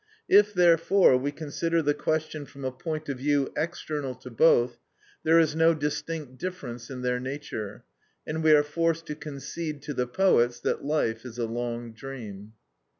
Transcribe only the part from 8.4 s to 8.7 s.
we are